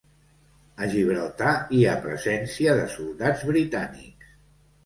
[0.85, 4.35] A Gibraltar hi ha presència de soldats britànics.